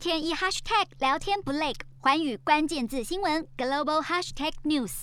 [0.00, 5.02] 天一 hashtag 聊天不累，寰宇关键字新闻 global hashtag news。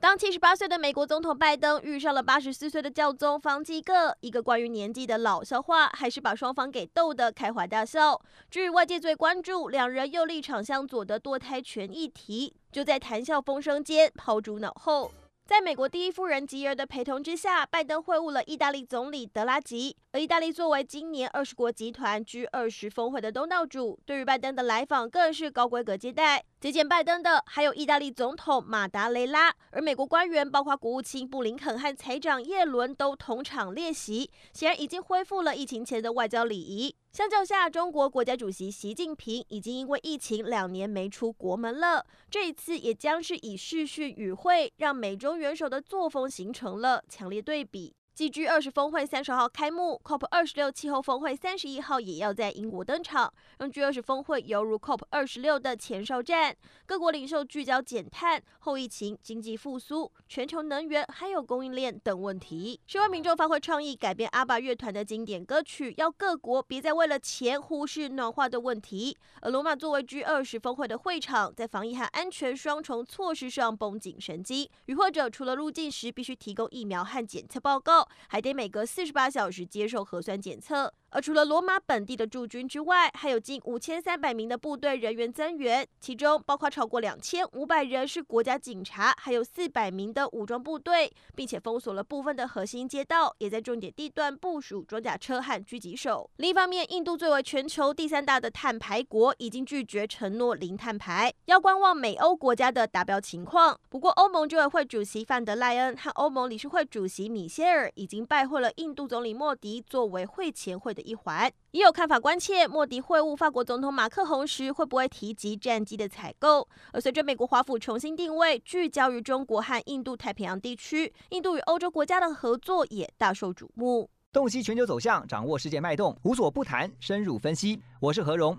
[0.00, 8.18] 当七十八岁的美国总统拜登遇上了八十四岁的教宗方济各，一个关于年纪的老笑话，还是把双方给逗得开怀大笑。
[8.50, 15.12] 至于外界最关注两人又立场相左的堕胎权议题，就在谈笑风生间抛诸脑后。
[15.44, 19.96] 在美国第一夫人吉尔的陪同之下，拜登会晤了意大利总理德拉吉。
[20.16, 26.42] 而意大利作为今年二十国集团 G 二十峰会的东道主，对于拜登的来访更是高规格接待。
[26.58, 36.96] 接见拜登的还有意大利总统马达雷拉，而美国官员包括国务卿布林肯和财长耶伦都同场列席，显然已经恢复了疫情前的外交礼仪。
[37.12, 47.94] 相较下，中国国家主席习近平已经因为疫情两年没出国门了，这一次也将是以视讯与会，让美中元首的作风形成了强烈对比。
[48.16, 56.56] 继 G 二十峰会三十号开幕，COP 二十六气候峰会三十一号也要在英国登场，让 G 二十峰会犹如 COP 二十六的前哨战。
[56.86, 62.80] 各国领袖聚焦减碳、后疫情经济复苏、全球能源还有供应链等问题。
[62.86, 69.14] 十万民众发挥创意，改编阿巴乐团的经典歌曲，要各国别再为了钱忽视暖化的问题。
[69.42, 74.66] 而罗马作为 G 二十峰会的会场，在防疫和安全双重措施上绷紧神经。
[74.86, 78.05] 与会者除了入境时必须提供疫苗和检测报告。
[78.28, 80.92] 还得每隔四十八小时接受核酸检测。
[81.16, 96.28] 而除了罗马本地的驻军之外，还有近五千三百名的部队人员增援，其中包括超过两千五百人是国家警察，还有四百名的武装部队，并且封锁了部分的核心街道，也在重点地段部署装甲车和狙击手。
[96.36, 103.80] 另一方面，印度作为全球第三大的碳排国，已经拒绝承诺零碳排，要观望美欧国家的达标情况。
[103.88, 116.68] 不过，欧盟执委会主席范德赖恩和欧盟理事会主席米歇尔已经拜会了印度总理莫迪，作为会前会的一环，也有看法关切莫迪会晤法国总统马克宏时会不会提及战机的采购。
[116.92, 124.10] 而随着美国华府重新定位，聚焦于中国和印度太平洋地区，印度与欧洲国家的合作也大受瞩目。
[124.32, 127.80] 洞悉全球走向，掌握世界脉动，无所不谈，深入分析。
[128.00, 128.58] 我是何荣。